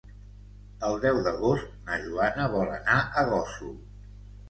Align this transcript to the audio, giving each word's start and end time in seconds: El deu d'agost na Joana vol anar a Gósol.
El 0.87 0.97
deu 1.03 1.19
d'agost 1.27 1.77
na 1.91 2.01
Joana 2.07 2.51
vol 2.57 2.75
anar 2.81 2.99
a 3.25 3.29
Gósol. 3.33 3.75